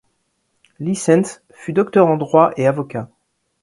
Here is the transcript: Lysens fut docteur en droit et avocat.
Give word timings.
Lysens 0.79 1.43
fut 1.51 1.73
docteur 1.73 2.07
en 2.07 2.17
droit 2.17 2.53
et 2.57 2.65
avocat. 2.65 3.07